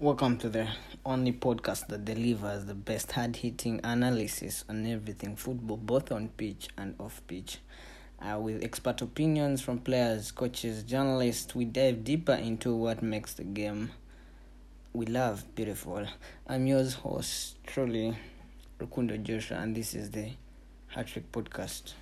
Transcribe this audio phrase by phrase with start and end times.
[0.00, 0.66] Welcome to the
[1.04, 6.70] only podcast that delivers the best hard hitting analysis on everything football, both on pitch
[6.78, 7.58] and off pitch.
[8.18, 13.44] Uh, with expert opinions from players, coaches, journalists, we dive deeper into what makes the
[13.44, 13.90] game
[14.94, 16.06] we love beautiful.
[16.46, 18.16] I'm yours host, truly,
[18.78, 20.30] Rukundo Joshua, and this is the
[20.96, 21.92] Hattrick Podcast.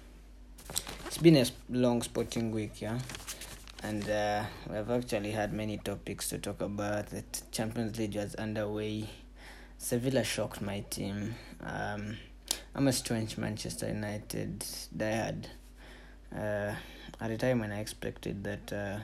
[1.06, 3.00] It's been a long sporting week, yeah
[3.82, 7.06] and uh, we've actually had many topics to talk about.
[7.06, 9.08] The Champions League was underway.
[9.78, 11.34] Sevilla shocked my team.
[11.64, 12.16] Um,
[12.74, 14.60] I'm a strange Manchester United
[14.96, 15.46] diehard.
[16.34, 16.74] Uh,
[17.20, 18.98] at a time when I expected that uh,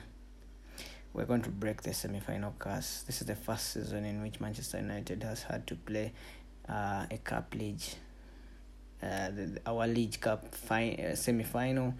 [1.13, 3.03] we're going to break the semi-final curse.
[3.07, 6.11] This is the first season in which Manchester United has had to play
[6.67, 7.81] uh, a cup league,
[9.01, 11.93] uh, the, our league cup fi- uh, semi-final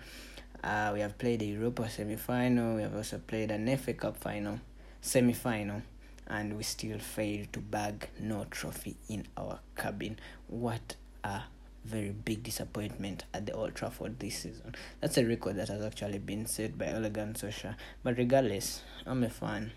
[0.66, 4.18] uh, we have played the Europa semi final, we have also played an FA Cup
[4.18, 4.60] final,
[5.00, 5.84] semi final,
[6.28, 10.18] and we still failed to bag no trophy in our cabin.
[10.48, 11.44] What a
[11.84, 14.74] very big disappointment at the Old Trafford this season.
[15.02, 17.76] That's a record that has actually been set by Ole Gunnar.
[18.04, 19.72] But regardless, I'm a fan.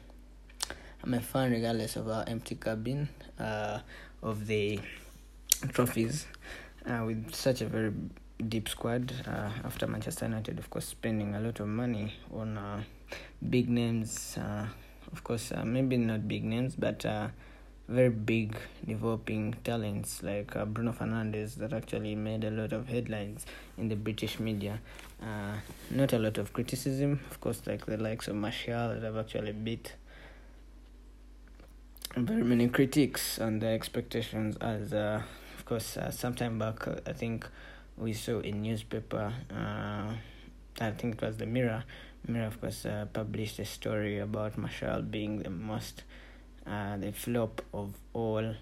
[1.05, 3.81] I'm a fan regardless of our empty cabin, uh,
[4.23, 4.81] of the
[5.69, 6.27] trophies,
[6.87, 7.93] uh, with such a very
[8.47, 12.83] deep squad uh, after Manchester United, of course, spending a lot of money on uh,
[13.49, 14.37] big names.
[14.37, 14.67] Uh,
[15.13, 17.29] of course, uh, maybe not big names, but uh,
[17.89, 23.47] very big developing talents like uh, Bruno Fernandes that actually made a lot of headlines
[23.77, 24.81] in the British media.
[25.91, 29.53] not a lot of criticism, of course, like the likes of Martial that have actually
[29.53, 29.95] beat
[32.17, 37.47] very many critics on their expectations as of course uh, sometime back i think
[37.99, 40.13] we saw in newspaper uh,
[40.81, 41.85] I think it was the Mirror.
[42.27, 46.05] Mirror of course uh, published a story about Martial being the most
[46.67, 48.55] uh, the flop of all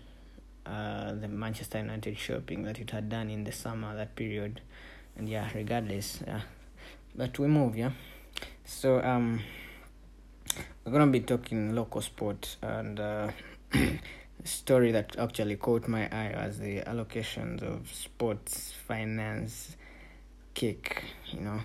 [0.64, 4.60] uh, the Manchester United shopping that it had done in the summer that period.
[5.16, 6.40] And yeah regardless yeah.
[7.14, 7.90] But we move yeah.
[8.64, 9.40] So um
[10.84, 13.30] we're gonna be talking local sport and uh
[14.46, 19.76] story that actually caught my eye was the allocations of sports finance
[20.54, 21.02] kick
[21.32, 21.60] you know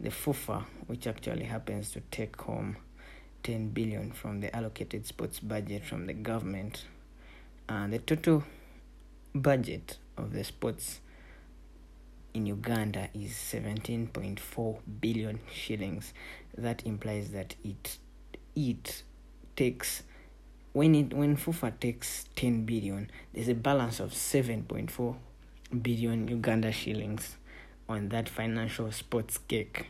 [0.00, 2.76] the fufa which actually happens to take home
[3.48, 6.84] 10 billion from the allocated sports budget from the government.
[7.68, 8.44] And the total
[9.34, 11.00] budget of the sports
[12.34, 16.12] in Uganda is 17.4 billion shillings.
[16.56, 17.98] That implies that it
[18.54, 19.02] it
[19.56, 20.02] takes
[20.72, 25.16] when it when FUFA takes 10 billion, there's a balance of 7.4
[25.82, 27.36] billion Uganda shillings
[27.88, 29.86] on that financial sports cake.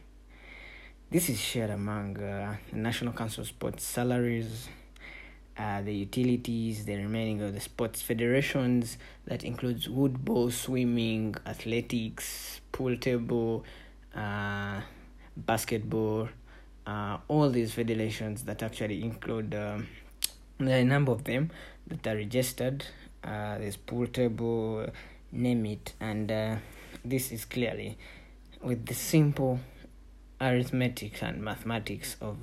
[1.11, 4.69] This is shared among uh, National Council Sports salaries,
[5.57, 12.97] uh, the utilities, the remaining of the sports federations that includes woodball, swimming, athletics, pool
[12.97, 13.65] table,
[14.15, 14.81] uh,
[15.37, 16.29] basketball,
[16.87, 19.55] uh, all these federations that actually include.
[19.55, 19.89] Um,
[20.59, 21.51] there are a number of them
[21.87, 22.85] that are registered.
[23.25, 24.87] Uh, there's pool table,
[25.33, 26.57] name it, and uh,
[27.05, 27.99] this is clearly
[28.63, 29.61] with the simple
[30.41, 32.37] arithmetic and mathematics of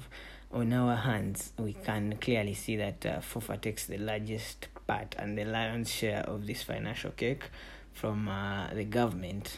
[0.51, 5.37] on our hands, we can clearly see that uh, FUFA takes the largest part and
[5.37, 7.49] the lion's share of this financial cake
[7.91, 9.57] from uh, the government.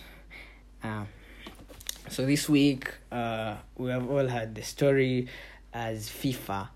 [0.84, 1.03] Uh,
[2.09, 5.28] so this week, uh, we have all had the story
[5.72, 6.69] as FIFA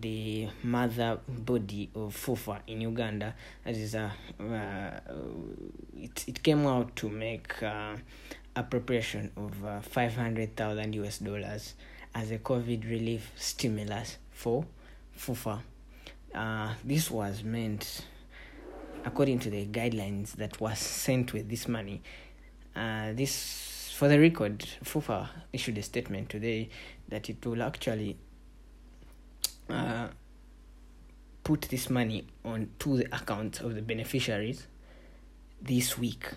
[0.00, 3.34] the mother body of FUFA in Uganda.
[3.64, 4.10] That is, uh,
[4.40, 5.00] uh,
[5.96, 7.96] it, it came out to make uh,
[8.56, 11.74] appropriation of uh, 500,000 US dollars
[12.14, 14.64] as a COVID relief stimulus for
[15.16, 15.60] FUFA.
[16.34, 18.04] Uh, this was meant,
[19.04, 22.02] according to the guidelines that was sent with this money.
[22.74, 26.68] Uh, this, for the record, FUFA issued a statement today
[27.08, 28.16] that it will actually
[29.68, 30.08] uh,
[31.44, 34.66] put this money on to the accounts of the beneficiaries
[35.60, 36.30] this week.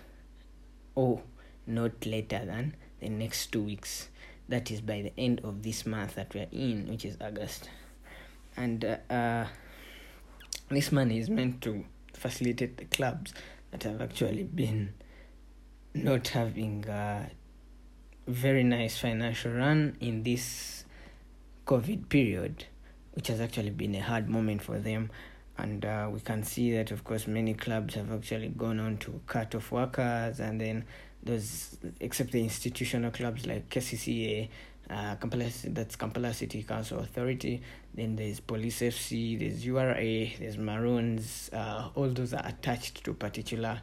[0.94, 1.22] Or
[1.66, 4.08] not later than the next two weeks.
[4.48, 7.70] That is by the end of this month that we are in which is august.
[8.56, 9.46] And uh, uh,
[10.68, 13.32] this money is meant to facilitate the clubs
[13.70, 14.92] that have actually been
[15.94, 17.30] not having a
[18.26, 20.84] very nice financial run in this
[21.66, 22.66] covid period
[23.12, 25.10] which has actually been a hard moment for them.
[25.58, 29.20] And uh, we can see that, of course, many clubs have actually gone on to
[29.26, 30.84] cut off workers, and then
[31.22, 34.48] those, except the institutional clubs like KCCA,
[34.90, 37.60] uh, Kampala, that's Kampala City Council Authority.
[37.94, 41.50] Then there's Police FC, there's URA, there's Maroons.
[41.52, 43.80] Uh, all those are attached to particular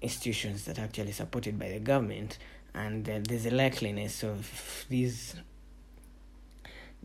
[0.00, 2.38] institutions that are actually supported by the government,
[2.74, 5.34] and uh, there's a likeliness of these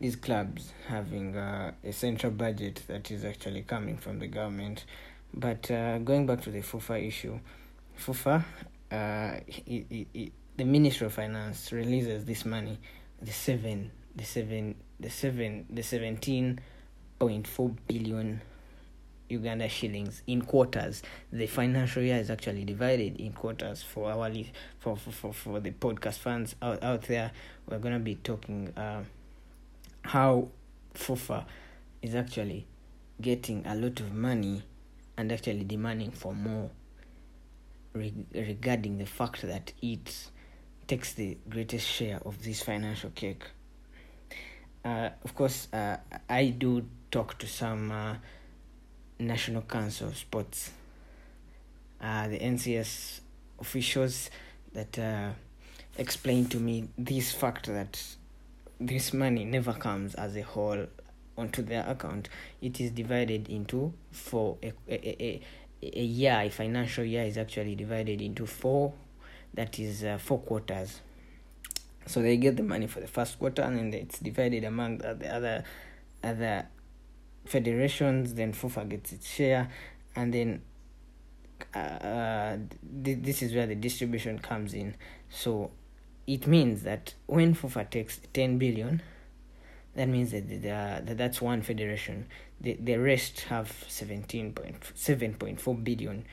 [0.00, 4.86] these clubs having uh, a central budget that is actually coming from the government.
[5.32, 7.38] But uh, going back to the FUFA issue,
[7.98, 8.42] FUFA,
[8.90, 12.78] uh, it, it, it, the Ministry of Finance releases this money,
[13.20, 16.58] the seven, the seven, the seven, the seventeen
[17.18, 18.40] point four billion
[19.28, 21.02] Uganda shillings in quarters.
[21.32, 24.30] The financial year is actually divided in quarters for our
[24.80, 27.30] for, for, for, for the podcast fans out, out there.
[27.68, 29.04] We're gonna be talking uh,
[30.02, 30.48] how
[30.94, 31.44] FUFA
[32.02, 32.66] is actually
[33.20, 34.62] getting a lot of money
[35.16, 36.70] and actually demanding for more
[37.94, 40.28] regarding the fact that it
[40.86, 43.44] takes the greatest share of this financial cake.
[44.84, 45.96] Uh, of course, uh,
[46.28, 48.14] I do talk to some uh,
[49.18, 50.70] National Council of Sports,
[52.00, 53.20] uh, the NCS
[53.60, 54.30] officials
[54.72, 55.30] that uh,
[55.98, 58.02] explain to me this fact that
[58.80, 60.86] this money never comes as a whole
[61.36, 62.28] onto their account.
[62.60, 64.56] It is divided into four.
[64.62, 65.40] A, a, a,
[65.82, 68.92] a year, a financial year is actually divided into four.
[69.54, 71.00] That is uh, four quarters.
[72.06, 75.28] So they get the money for the first quarter, and then it's divided among the
[75.32, 75.64] other
[76.24, 76.66] other
[77.44, 78.34] federations.
[78.34, 79.70] Then FUFA gets its share,
[80.16, 80.62] and then
[81.74, 82.56] uh,
[83.04, 84.94] th- this is where the distribution comes in.
[85.28, 85.70] So
[86.30, 89.02] it means that when FUFA takes 10 billion,
[89.96, 92.26] that means that, that that's one federation.
[92.60, 96.24] The, the rest have 17.7.4 billion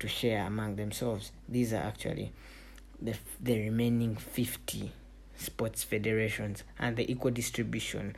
[0.00, 1.32] to share among themselves.
[1.46, 2.32] These are actually
[3.02, 4.92] the, the remaining 50
[5.36, 8.16] sports federations, and the equal distribution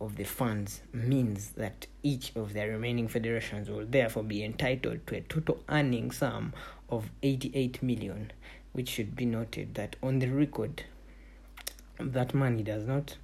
[0.00, 5.16] of the funds means that each of the remaining federations will therefore be entitled to
[5.16, 6.52] a total earning sum
[6.88, 8.30] of 88 million
[8.74, 10.84] which should be noted that on the record
[11.98, 13.16] that money does not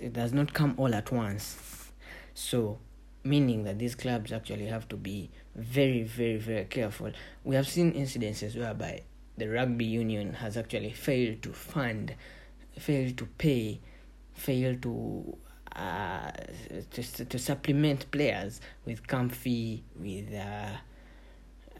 [0.00, 1.92] it does not come all at once.
[2.34, 2.78] So
[3.22, 7.12] meaning that these clubs actually have to be very very very careful.
[7.44, 9.02] We have seen incidences whereby
[9.38, 12.14] the rugby union has actually failed to fund
[12.78, 13.80] failed to pay
[14.34, 15.36] failed to
[15.76, 16.30] uh,
[16.90, 20.70] to, to supplement players with comfy with uh,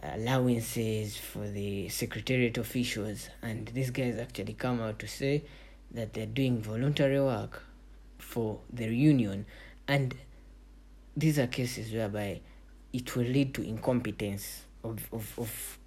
[0.02, 3.28] allowances for the secretariat officials.
[3.42, 5.44] And these guys actually come out to say
[5.92, 7.62] that they're doing voluntary work
[8.18, 9.46] for the union
[9.88, 10.14] and
[11.16, 12.40] these are cases whereby
[12.92, 15.78] it will lead to incompetence of of of,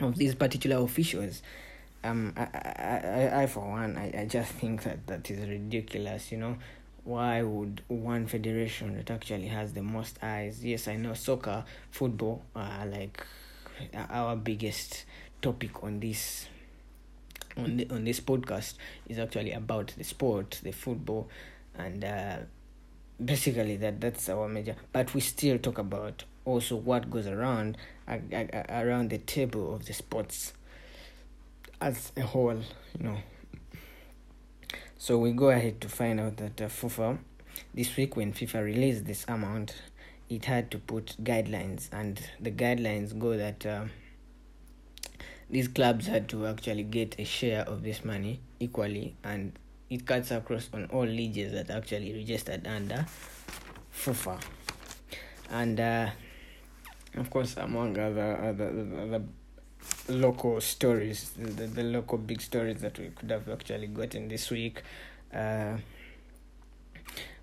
[0.00, 1.42] of these particular officials.
[2.04, 6.30] Um I, I, I, I for one I, I just think that that is ridiculous
[6.32, 6.56] you know
[7.04, 10.64] why would one federation that actually has the most eyes?
[10.64, 13.24] Yes i know soccer football are like
[13.94, 15.04] our biggest
[15.40, 16.46] topic on this
[17.56, 18.74] on the, on this podcast
[19.08, 21.28] is actually about the sport the football
[21.76, 22.36] and uh,
[23.24, 24.76] basically that that's our major.
[24.92, 29.86] But we still talk about also what goes around uh, uh, around the table of
[29.86, 30.52] the sports
[31.80, 32.56] as a whole
[32.98, 33.18] you know
[34.98, 37.18] so we go ahead to find out that uh, FIFA,
[37.72, 39.74] this week when FIFA released this amount,
[40.28, 43.84] it had to put guidelines, and the guidelines go that uh,
[45.48, 49.56] these clubs had to actually get a share of this money equally, and
[49.88, 53.06] it cuts across on all leagues that actually registered under
[53.94, 54.42] FIFA,
[55.50, 56.10] and uh,
[57.14, 58.68] of course among other other,
[59.00, 59.22] other
[60.08, 64.82] local stories, the, the local big stories that we could have actually gotten this week.
[65.32, 65.76] Uh,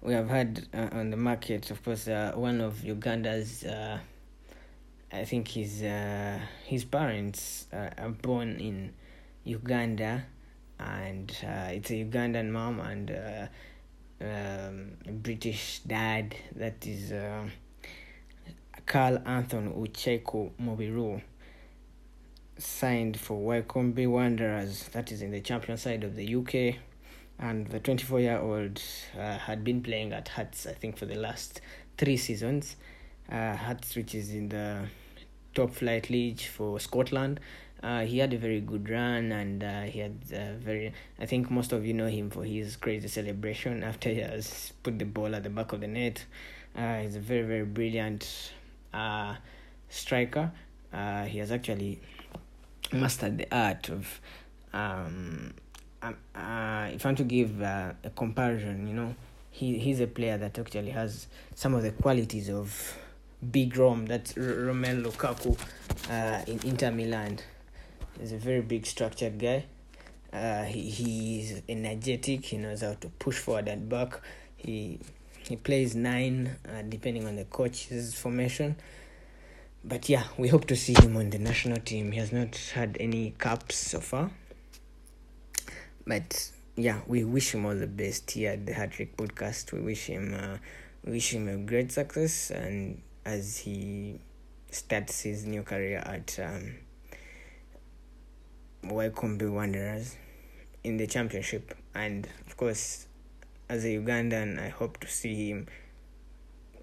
[0.02, 3.64] we have had uh, on the market, of course, uh, one of Uganda's.
[3.64, 4.00] Uh,
[5.12, 8.94] I think his uh, his parents uh, are born in
[9.44, 10.25] Uganda,
[10.80, 13.12] and it's a Ugandan mom and
[14.22, 16.36] um, a British dad.
[16.56, 17.14] That is
[18.86, 21.22] Carl Anthony Ucheiku Mubiru
[22.58, 26.78] signed for Wycombe Wanderers, that is in the champion side of the UK.
[27.38, 28.82] And the 24 year old
[29.18, 31.62] uh, had been playing at Hearts, I think, for the last
[31.98, 32.78] three seasons.
[33.30, 34.86] Uh, Hearts, which is in the
[35.54, 37.40] top flight league for Scotland.
[37.84, 41.52] Uh, he had a very good run and uh, he had uh, very i think
[41.52, 45.36] most of you know him for his crazy celebration after he has put the ball
[45.36, 46.26] at the back of the net
[46.76, 48.54] uh, he's a very very brilliant
[48.94, 49.36] uh,
[49.90, 50.52] striker
[50.94, 52.00] uh, he has actually
[52.92, 54.20] mastered the art of
[54.74, 55.54] um,
[56.01, 59.15] um, uh, if I'm to give uh, a comparison, you know,
[59.50, 62.98] he he's a player that actually has some of the qualities of
[63.51, 65.58] Big Rom, that's Romelu Lukaku
[66.10, 67.39] uh, in Inter Milan.
[68.20, 69.65] He's a very big, structured guy.
[70.32, 72.46] Uh, he he's energetic.
[72.46, 74.20] He knows how to push forward and back.
[74.58, 75.00] He
[75.39, 78.75] he plays nine, uh, depending on the coach's formation.
[79.88, 82.12] But yeah, we hope to see him on the national team.
[82.12, 84.32] He has not had any caps so far.
[86.08, 89.72] But yeah, we wish him all the best here at the Hattrick Podcast.
[89.72, 90.58] We wish him uh,
[91.06, 94.20] wish him a great success and as he
[94.72, 96.77] starts his new career at um,
[98.84, 100.15] Wycombe Wanderers
[100.84, 101.77] in the championship.
[101.94, 103.06] And of course,
[103.70, 105.68] as a Ugandan, I hope to see him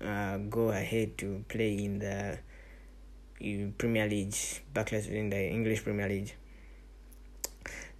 [0.00, 2.38] uh, go ahead to play in the
[3.78, 4.36] Premier League,
[4.72, 6.34] backless in the English Premier League.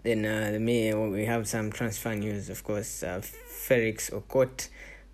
[0.02, 3.02] Then uh, the we have some transfer news, of course.
[3.02, 4.68] Uh, Felix Okot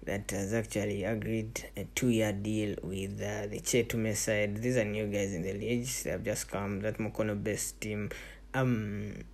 [0.04, 4.56] that has actually agreed a two-year deal with uh, the Kyetume side.
[4.56, 5.86] These are new guys in the league.
[5.86, 6.80] They have just come.
[6.80, 8.10] That Mukono-based team.
[8.54, 9.24] Um,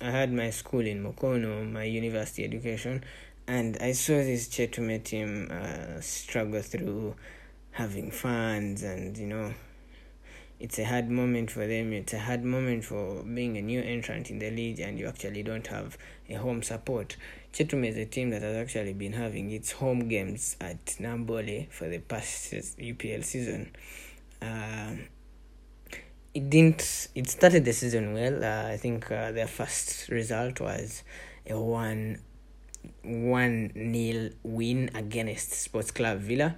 [0.00, 3.02] I had my school in Mukono, my university education,
[3.48, 7.16] and I saw this Kyetume team uh, struggle through
[7.72, 9.54] having funds and you know
[10.60, 11.94] it's a hard moment for them.
[11.94, 15.42] It's a hard moment for being a new entrant in the league and you actually
[15.42, 15.96] don't have
[16.28, 17.16] a home support.
[17.54, 21.88] Kyetume is a team that has actually been having its home games at Namboole for
[21.88, 23.72] the past UPL season.
[24.42, 24.92] Uh,
[26.34, 27.08] it didn't.
[27.14, 28.44] It started the season well.
[28.44, 31.02] Uh, I think uh, their first result was
[31.48, 32.20] a one
[33.02, 36.56] one nil win against Sports Club Villa,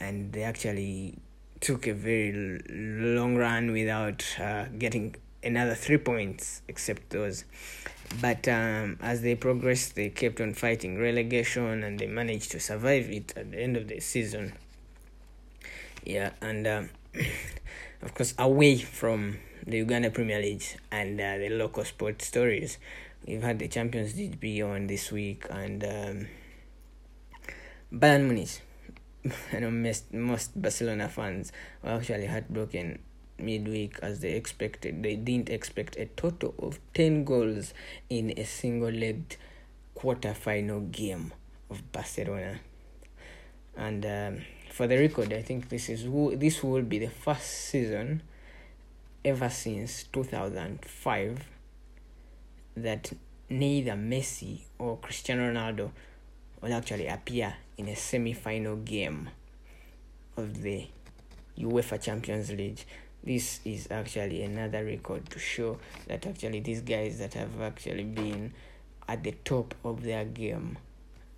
[0.00, 1.18] and they actually
[1.62, 5.14] took a very long run without uh, getting
[5.44, 7.44] another three points, except those.
[8.20, 13.08] But um, as they progressed, they kept on fighting relegation and they managed to survive
[13.10, 14.54] it at the end of the season.
[16.04, 16.90] Yeah, and um,
[18.02, 22.78] of course, away from the Uganda Premier League and uh, the local sports stories,
[23.24, 26.26] we've had the Champions League beyond this week and um,
[27.92, 28.60] Bayern Munich
[29.52, 31.52] I know most, most Barcelona fans
[31.82, 32.98] were actually heartbroken
[33.38, 35.02] midweek as they expected.
[35.02, 37.74] They didn't expect a total of 10 goals
[38.08, 39.36] in a single legged
[39.94, 41.32] quarter final game
[41.70, 42.60] of Barcelona.
[43.76, 46.06] And um, for the record, I think this is
[46.38, 48.22] this will be the first season
[49.24, 51.48] ever since 2005
[52.76, 53.12] that
[53.48, 55.90] neither Messi or Cristiano Ronaldo
[56.60, 59.28] will actually appear in a semi final game
[60.36, 60.86] of the
[61.58, 62.84] UEFA Champions League.
[63.24, 68.52] This is actually another record to show that actually these guys that have actually been
[69.08, 70.78] at the top of their game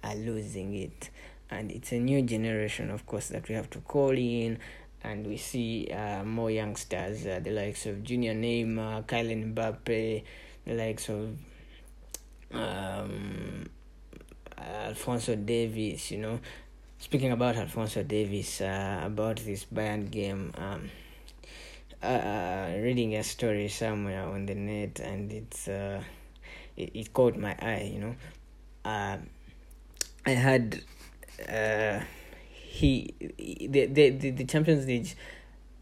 [0.02, 1.10] are losing it.
[1.50, 4.58] And it's a new generation, of course, that we have to call in.
[5.02, 10.22] And we see uh, more youngsters, uh, the likes of Junior Neymar, Kylian Mbappe,
[10.66, 11.36] the likes of
[12.52, 13.68] um,
[14.58, 16.40] Alphonso Davies, you know.
[16.98, 20.90] Speaking about Alphonso Davies, uh, about this Bayern game, um,
[22.02, 26.02] uh, uh, reading a story somewhere on the net, and it's uh,
[26.76, 27.90] it, it caught my eye.
[27.92, 28.14] You know,
[28.84, 29.18] uh,
[30.26, 30.80] I had
[31.48, 32.00] uh,
[32.50, 35.14] he the the the Champions League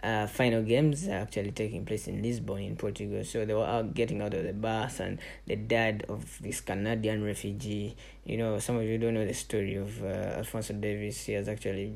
[0.02, 3.25] uh, final games are actually taking place in Lisbon in Portugal.
[3.25, 7.23] So they were out getting out of the bus, and the dad of this Canadian
[7.23, 7.97] refugee.
[8.25, 11.25] You know, some of you don't know the story of uh, Alphonso Davies.
[11.25, 11.94] He has actually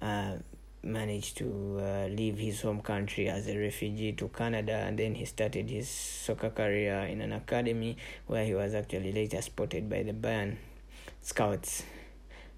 [0.00, 0.36] uh,
[0.82, 5.24] managed to uh, leave his home country as a refugee to Canada, and then he
[5.24, 10.12] started his soccer career in an academy where he was actually later spotted by the
[10.12, 10.56] Bayern
[11.20, 11.82] scouts.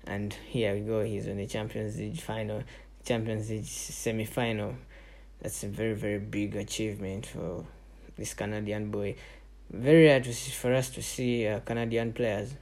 [0.07, 2.63] And here we go, he's on the Champions League final
[3.05, 4.75] Champions League semi final.
[5.41, 7.65] That's a very, very big achievement for
[8.17, 9.17] this Canadian boy.
[9.71, 12.55] Very to see, for us to see uh, Canadian players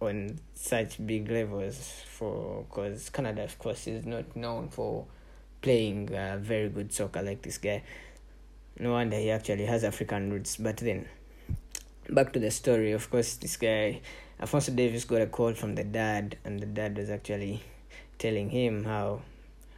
[0.00, 5.06] on such big levels for because Canada, of course, is not known for
[5.62, 7.82] playing uh, very good soccer like this guy.
[8.78, 10.56] No wonder he actually has African roots.
[10.56, 11.06] But then,
[12.08, 12.92] back to the story.
[12.92, 14.00] Of course, this guy,
[14.38, 17.62] Alphonso Davies, got a call from the dad, and the dad was actually
[18.18, 19.20] telling him how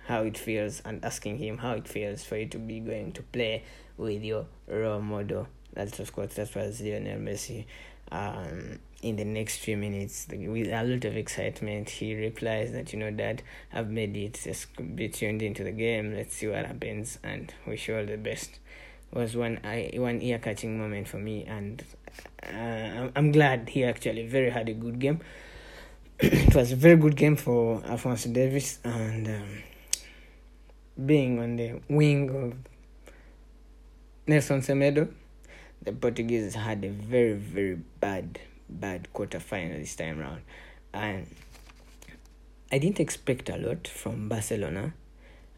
[0.07, 3.23] how it feels and asking him how it feels for you to be going to
[3.23, 3.63] play
[3.97, 5.49] with your role model.
[5.73, 7.65] That's of course that was Lionel Messi.
[8.11, 12.99] Um, in the next few minutes, with a lot of excitement, he replies that you
[12.99, 13.43] know Dad,
[13.73, 14.41] I've made it.
[14.45, 16.15] Just be tuned into the game.
[16.15, 18.61] Let's see what happens, and wish you all the best.
[19.13, 21.83] It was one I one ear catching moment for me, and
[22.43, 25.21] uh, I'm glad he actually very had a good game.
[26.19, 29.63] it was a very good game for Alphonso Davies and um,
[31.07, 32.55] being on the wing of
[34.27, 35.13] Nelson Semedo,
[35.83, 40.43] the Portuguese had a very very bad bad quarter final this time round,
[40.93, 41.27] and
[42.71, 44.95] I didn't expect a lot from Barcelona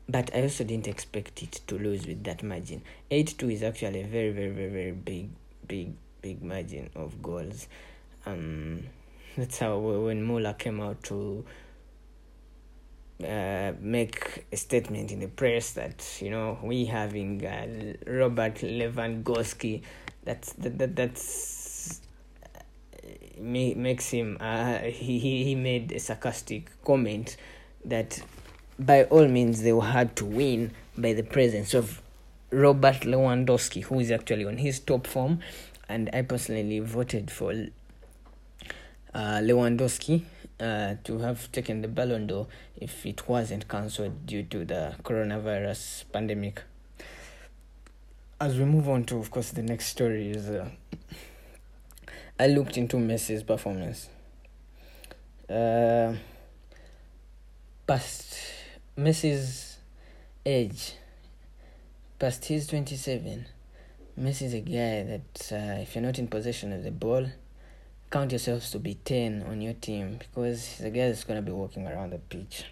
[0.08, 2.82] but I also didn't expect it to lose with that margin.
[3.10, 5.30] 8 2 is actually a very, very, very, very big,
[5.66, 7.68] big, big margin of goals.
[8.26, 8.84] Um,
[9.36, 11.44] that's how when Muller came out to
[13.22, 19.82] uh, make a statement in the press that you know we having uh, Robert Lewandowski
[20.24, 22.00] that's that, that that's
[22.56, 22.60] uh,
[23.40, 27.36] makes him uh, he, he made a sarcastic comment
[27.84, 28.20] that
[28.78, 32.02] by all means they were had to win by the presence of
[32.50, 35.40] Robert Lewandowski, who is actually on his top form,
[35.88, 40.22] and I personally voted for uh, Lewandowski
[40.60, 42.46] uh, to have taken the Ballon d'Or
[42.76, 46.62] if it wasn't cancelled due to the coronavirus pandemic.
[48.40, 50.68] As we move on to, of course, the next story is uh,
[52.38, 54.08] I looked into Messi's performance.
[55.48, 56.14] Uh,
[57.86, 58.36] past
[58.98, 59.78] Messi's
[60.44, 60.94] age,
[62.18, 63.46] past his 27,
[64.18, 67.26] Messi's a guy that uh, if you're not in possession of the ball,
[68.14, 71.50] count yourselves to be 10 on your team because a guy that's going to be
[71.50, 72.64] walking around the pitch.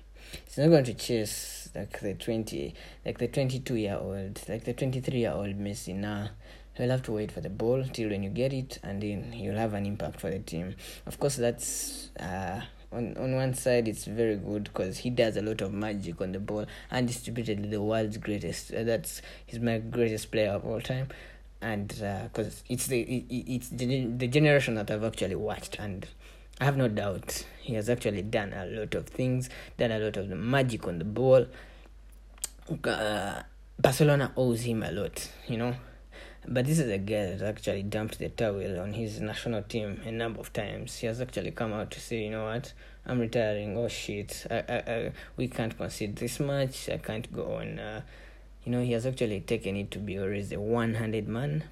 [0.46, 2.72] He's not going to chase like the 20,
[3.04, 5.96] like the 22 year old, like the 23 year old Messi.
[5.96, 6.28] Nah,
[6.74, 9.56] he'll have to wait for the ball till when you get it, and then he'll
[9.56, 10.76] have an impact for the team.
[11.06, 12.60] Of course, that's uh,
[12.92, 16.30] on on one side it's very good because he does a lot of magic on
[16.32, 21.08] the ball undistributedly the world's greatest uh, that's he's my greatest player of all time
[21.62, 26.06] and because uh, it's the it, it's the, the generation that I've actually watched and
[26.60, 30.16] I have no doubt he has actually done a lot of things done a lot
[30.16, 31.46] of the magic on the ball
[32.84, 33.42] uh,
[33.78, 35.74] Barcelona owes him a lot you know
[36.46, 40.10] but this is a guy that actually dumped the towel on his national team a
[40.10, 40.96] number of times.
[40.98, 42.72] He has actually come out to say, you know what,
[43.06, 43.76] I'm retiring.
[43.78, 46.88] Oh shit, I, I, I, we can't concede this much.
[46.88, 47.78] I can't go on.
[47.78, 48.02] Uh,
[48.64, 51.64] you know, he has actually taken it to be always a one handed man.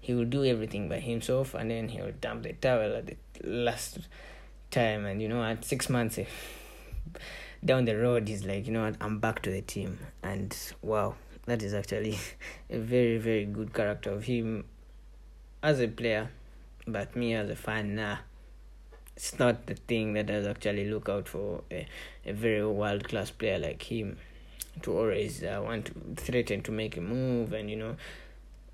[0.00, 3.98] He will do everything by himself and then he'll dump the towel at the last
[4.70, 5.04] time.
[5.04, 6.26] And you know, at six months eh,
[7.64, 9.98] down the road, he's like, you know what, I'm back to the team.
[10.22, 11.16] And wow
[11.46, 12.18] that is actually
[12.70, 14.64] a very very good character of him
[15.62, 16.30] as a player
[16.86, 18.16] but me as a fan nah
[19.16, 21.86] it's not the thing that I actually look out for a,
[22.26, 24.18] a very world class player like him
[24.82, 27.96] to always uh, want to threaten to make a move and you know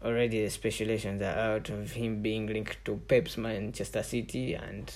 [0.04, 4.92] already the speculations are out of him being linked to Pep's Manchester City and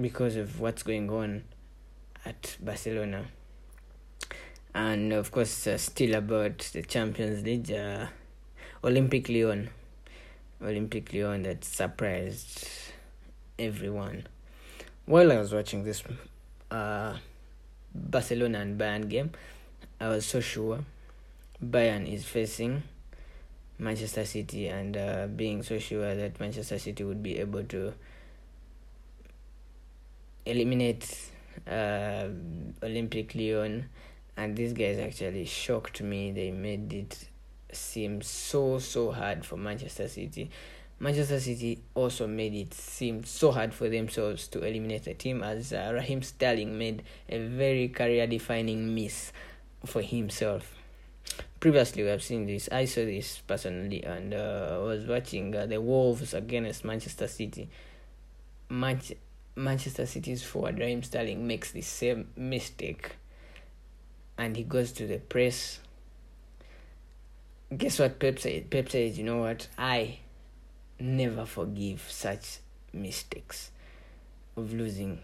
[0.00, 1.44] because of what's going on
[2.24, 3.24] at Barcelona
[4.74, 8.06] and of course uh, still about the Champions League, uh,
[8.84, 9.70] Olympic Lyon,
[10.62, 12.68] Olympic Lyon that surprised
[13.58, 14.26] everyone.
[15.06, 16.02] While I was watching this
[16.70, 17.16] uh,
[17.94, 19.30] Barcelona and Bayern game,
[20.00, 20.84] I was so sure
[21.64, 22.82] Bayern is facing
[23.78, 27.94] Manchester City and uh, being so sure that Manchester City would be able to
[30.46, 31.30] eliminate
[31.66, 32.28] uh,
[32.82, 33.88] Olympic Lyon
[34.36, 36.30] and these guys actually shocked me.
[36.32, 37.28] They made it
[37.72, 40.50] seem so so hard for Manchester City.
[41.00, 45.72] Manchester City also made it seem so hard for themselves to eliminate the team as
[45.72, 49.32] uh, Raheem Sterling made a very career defining miss
[49.86, 50.74] for himself.
[51.60, 52.68] Previously, we have seen this.
[52.72, 57.68] I saw this personally, and uh, was watching uh, the Wolves against Manchester City.
[58.70, 59.16] Manch-
[59.54, 63.16] Manchester City's forward Raheem Sterling makes the same mistake
[64.38, 65.80] and he goes to the press.
[67.76, 68.70] Guess what Pep said?
[68.70, 69.66] Pep says, you know what?
[69.76, 70.20] I
[71.00, 72.58] never forgive such
[72.92, 73.70] mistakes
[74.56, 75.20] of losing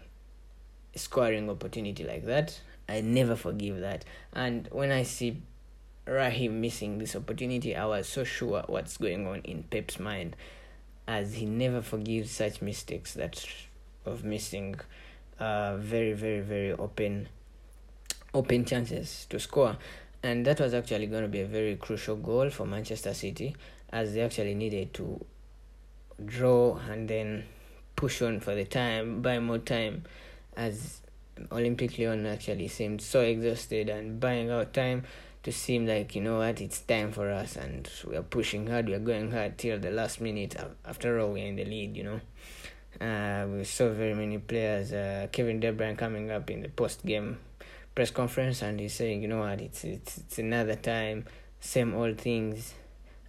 [0.95, 2.59] scoring opportunity like that.
[2.87, 4.05] I never forgive that.
[4.33, 5.41] And when I see
[6.05, 10.35] Raheem missing this opportunity, I was so sure what's going on in Pep's mind,
[11.07, 13.45] as he never forgives such mistakes that
[14.05, 14.75] of missing
[15.39, 17.27] uh very very very open
[18.33, 19.77] open chances to score.
[20.23, 23.55] And that was actually going to be a very crucial goal for Manchester City
[23.91, 25.23] as they actually needed to
[26.23, 27.45] draw and then
[27.95, 30.03] push on for the time, buy more time
[30.55, 31.01] as
[31.51, 35.03] Olympic Lyon actually seemed so exhausted and buying out time
[35.43, 38.87] to seem like you know what it's time for us and we are pushing hard
[38.87, 42.03] we are going hard till the last minute after all we're in the lead you
[42.03, 42.19] know.
[42.99, 47.05] Uh, we saw very many players uh, Kevin De Bruyne coming up in the post
[47.05, 47.37] game
[47.93, 51.25] press conference and he's saying you know what it's it's, it's another time
[51.59, 52.73] same old things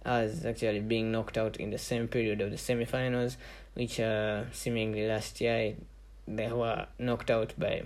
[0.05, 3.35] as actually being knocked out in the same period of the semifinals
[3.73, 5.75] which uh, seemingly last year
[6.27, 7.83] they were knocked out by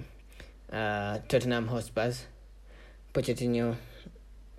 [0.71, 2.25] uh, Tottenham Hotspurs
[3.13, 3.75] Pochettino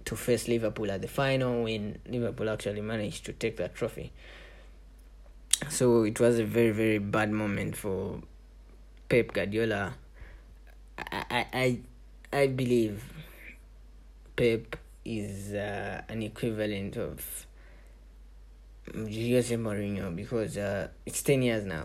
[0.05, 4.13] to face Liverpool at the final when Liverpool actually managed to take that trophy.
[5.69, 8.21] So it was a very very bad moment for
[9.09, 9.95] Pep Guardiola.
[10.99, 11.79] I I
[12.33, 13.05] I believe
[14.37, 17.47] Pep is uh, an equivalent of
[18.95, 21.85] Jose Mourinho because uh, it's ten years now.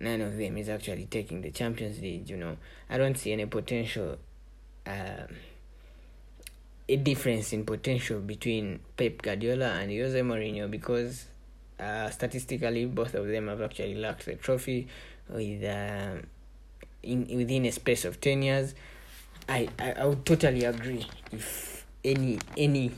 [0.00, 2.28] None of them is actually taking the Champions League.
[2.28, 2.56] You know,
[2.90, 4.18] I don't see any potential.
[4.86, 5.26] Uh,
[6.88, 11.26] a difference in potential between Pep Guardiola and Jose Mourinho because
[11.78, 14.88] uh, statistically both of them have actually lacked the trophy
[15.28, 16.16] with uh,
[17.02, 18.74] in within a space of 10 years
[19.48, 21.71] I, I, I would totally agree if
[22.04, 22.90] any any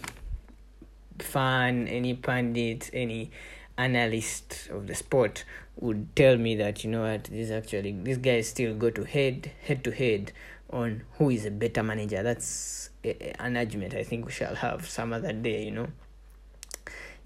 [1.19, 3.31] fan any pundit any
[3.77, 5.45] analyst of the sport
[5.77, 9.51] would tell me that you know what this actually this guys still go to head
[9.65, 10.33] head to head
[10.71, 12.91] on who is a better manager that's
[13.39, 15.89] an argument I think we shall have some other day, you know.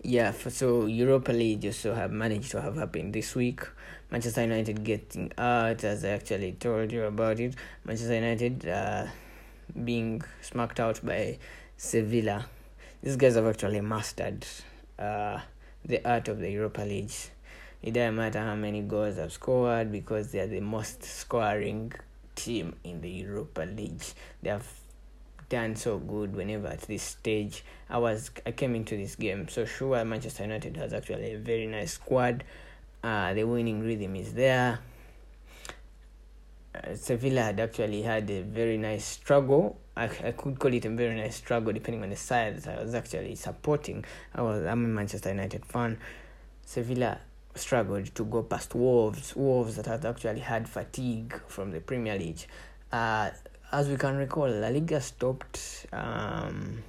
[0.03, 3.62] Yeah, for, so Europa League just so have managed to have happened this week.
[4.11, 7.55] Manchester United getting out, as I actually told you about it.
[7.85, 9.07] Manchester United uh,
[9.85, 11.38] being smacked out by
[11.79, 12.45] Sevilla.
[13.03, 14.45] These guys have actually mastered
[14.99, 15.38] uh,
[15.85, 17.12] the art of the Europa League.
[17.81, 21.93] It doesn't matter how many goals they've scored because they are the most scoring
[22.35, 24.03] team in the Europa League.
[24.43, 24.67] They have
[25.49, 29.47] done so good whenever at this stage I was I came into this game.
[29.49, 32.43] So sure Manchester United has actually a very nice squad.
[33.05, 34.81] Uh, the winning rhythm is there.
[36.85, 39.79] Uh, Sevilla had actually had a very nice struggle.
[39.97, 42.95] I, I could call it a very nice struggle depending on the sides I was
[42.95, 44.05] actually supporting.
[44.35, 45.99] I was I'm a Manchester United fan.
[46.64, 47.19] Sevilla
[47.55, 49.35] struggled to go past Wolves.
[49.35, 52.47] Wolves that had actually had fatigue from the Premier League.
[52.93, 53.31] Uh,
[53.73, 55.87] as we can recall, La Liga stopped.
[55.93, 56.83] Um,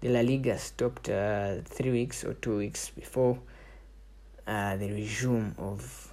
[0.00, 3.38] the La Liga stopped uh, three weeks or two weeks before
[4.46, 6.12] uh, the resume of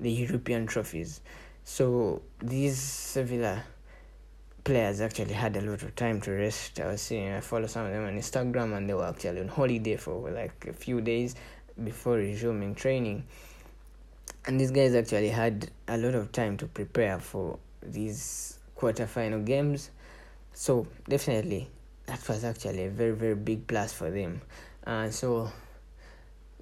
[0.00, 1.20] the European trophies.
[1.64, 3.64] So these Sevilla
[4.64, 6.78] players actually had a lot of time to rest.
[6.78, 9.48] I was seeing, I follow some of them on Instagram, and they were actually on
[9.48, 11.34] holiday for like a few days
[11.82, 13.24] before resuming training.
[14.46, 19.90] And these guys actually had a lot of time to prepare for these quarterfinal games.
[20.52, 21.68] So definitely
[22.06, 24.42] that was actually a very very big plus for them.
[24.86, 25.50] Uh, so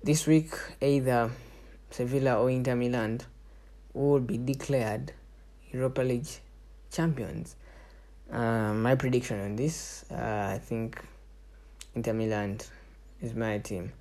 [0.02, 1.30] this week either
[1.90, 3.20] Sevilla or Inter Milan
[3.94, 5.12] will be declared
[5.70, 6.28] Europa League
[6.90, 7.56] champions.
[8.30, 11.02] Uh, my prediction on this, uh, I think
[11.94, 12.58] Inter Milan
[13.20, 13.92] is my team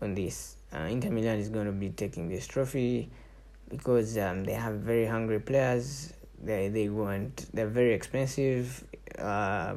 [0.00, 0.56] on this.
[0.72, 3.10] Uh, Inter Milan is going to be taking this trophy
[3.68, 8.84] because um, they have very hungry players they they want they're very expensive
[9.18, 9.74] uh,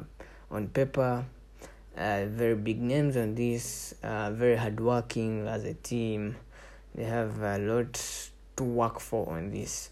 [0.50, 1.24] on paper
[1.96, 6.36] uh, very big names on this uh, very hardworking as a team
[6.94, 9.90] they have a lot to work for on this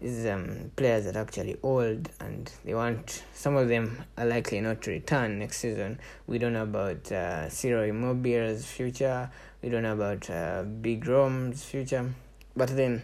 [0.00, 4.60] these um, players that are actually old and they want some of them are likely
[4.60, 9.30] not to return next season we don't know about uh, Ciro Immobile's future
[9.62, 12.12] we don't know about uh, Big Rom's future
[12.54, 13.02] but then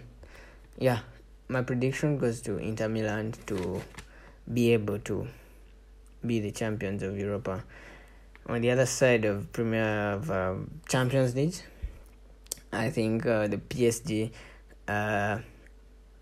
[0.79, 1.01] yeah
[1.49, 3.83] my prediction goes to Inter Milan to
[4.53, 5.29] be able to
[6.25, 7.65] be the champions of Europa.
[8.47, 10.55] On the other side of Premier of uh,
[10.88, 11.55] Champions League,
[12.73, 14.33] I think uh, the PSG.
[14.92, 15.40] Uh,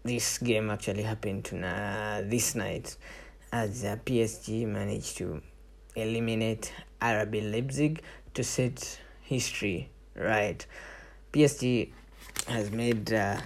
[0.05, 2.97] this game actually happened to, uh, this night
[3.53, 5.43] as uh, PSG managed to
[5.97, 8.01] eliminate RB Leipzig
[8.35, 10.65] to set history right.
[11.33, 11.91] PSG
[12.47, 13.41] has made uh,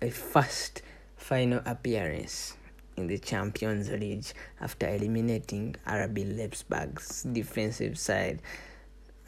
[0.00, 0.82] a first
[1.16, 2.56] final appearance
[2.96, 4.26] in the Champions League
[4.60, 8.42] after eliminating RB Leipzig's defensive side.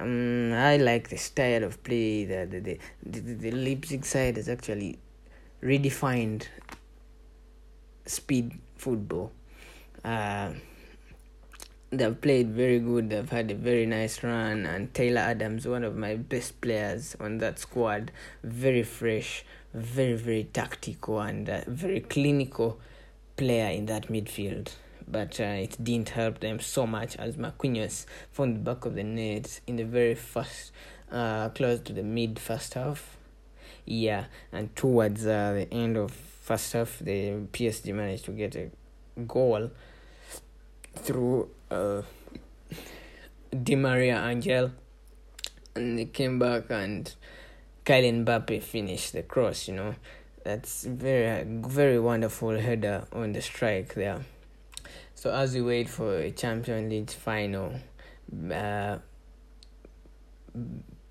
[0.01, 2.25] Um, I like the style of play.
[2.25, 4.99] The the, the, the, the Leipzig side has actually
[5.63, 6.47] redefined
[8.07, 9.33] speed football.
[10.05, 10.51] Uh,
[11.91, 13.11] they've played very good.
[13.11, 17.39] They've had a very nice run, and Tyler Adams, one of my best players on
[17.39, 18.11] that squad,
[18.43, 22.81] very fresh, very very tactical, and uh, very clinical
[23.37, 24.73] player in that midfield.
[25.07, 29.05] But uh, it didn't help them so much as Marquinhos found the back of the
[29.05, 30.73] net in the very first,
[31.11, 33.17] uh, close to the mid first half.
[33.85, 38.71] Yeah, and towards uh, the end of first half, the PSG managed to get a
[39.27, 39.71] goal
[40.97, 42.03] through uh,
[43.51, 44.73] Di Maria Angel,
[45.75, 47.15] and they came back and
[47.85, 49.69] Kylian Mbappe finished the cross.
[49.69, 49.95] You know,
[50.45, 54.25] that's very very wonderful header on the strike there.
[55.15, 57.73] So as we wait for a Champions League final,
[58.51, 58.99] uh,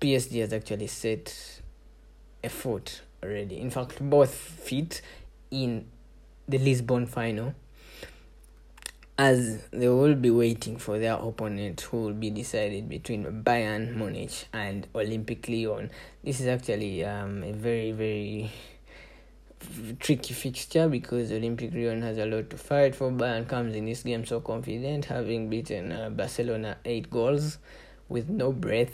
[0.00, 1.60] PSG has actually set
[2.42, 3.58] a foot already.
[3.60, 5.00] In fact, both feet
[5.50, 5.86] in
[6.46, 7.54] the Lisbon final,
[9.16, 14.46] as they will be waiting for their opponent, who will be decided between Bayern Munich
[14.52, 15.90] and Olympic Lyon.
[16.22, 18.50] This is actually um, a very very
[20.00, 23.10] tricky fixture because Olympic Lyon has a lot to fight for.
[23.10, 27.58] Bayern comes in this game so confident, having beaten uh, Barcelona eight goals
[28.08, 28.92] with no breath.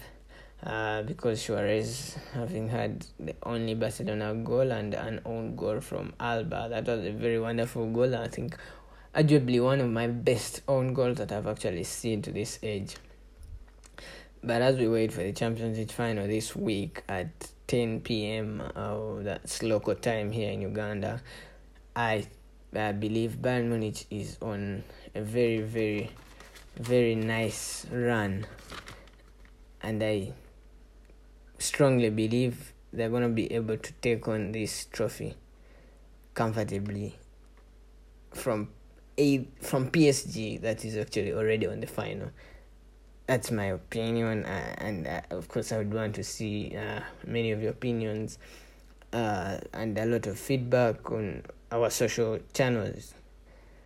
[0.63, 6.67] Uh, because Suarez having had the only Barcelona goal and an own goal from Alba.
[6.69, 8.15] That was a very wonderful goal.
[8.15, 8.59] I think
[9.15, 12.97] arguably one of my best own goals that I've actually seen to this age.
[14.43, 17.29] But as we wait for the Champions League final this week at
[17.71, 18.61] 10 p.m.
[18.75, 21.23] Uh, that's local time here in Uganda,
[21.95, 22.27] I
[22.75, 24.83] I believe Bayern Munich is on
[25.15, 26.11] a very, very,
[26.75, 28.45] very nice run.
[29.83, 30.33] And I
[31.59, 35.37] strongly believe they're to be able to take on this trophy
[36.35, 37.21] comfortably
[38.35, 38.71] from
[39.17, 42.31] a from PSG that is actually already on the final.
[43.31, 47.53] That's my opinion, uh, and uh, of course, I would want to see uh, many
[47.53, 48.41] of your opinions
[49.13, 53.15] uh, and a lot of feedback on our social channels.